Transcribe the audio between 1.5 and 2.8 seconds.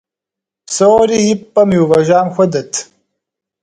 пӏэм иувэжам хуэдэт.